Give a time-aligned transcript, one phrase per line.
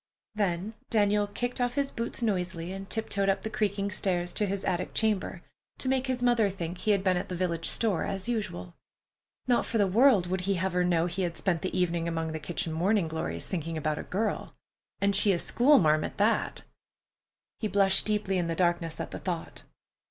[0.33, 4.65] Then Daniel kicked off his boots noisily and tiptoed up the creaking stairs to his
[4.65, 5.43] attic chamber,
[5.77, 8.73] to make his mother think he had been at the village store, as usual.
[9.45, 12.31] Not for the world would he have her know he had spent the evening among
[12.31, 14.55] the kitchen morning glories, thinking about a girl!
[14.99, 16.63] And she a schoolmarm at that!
[17.59, 19.65] He blushed deeply in the darkness at the thought.